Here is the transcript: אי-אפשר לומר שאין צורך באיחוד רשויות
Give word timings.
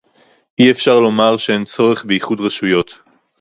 אי-אפשר 0.59 0.99
לומר 0.99 1.37
שאין 1.37 1.63
צורך 1.65 2.05
באיחוד 2.05 2.41
רשויות 2.41 2.99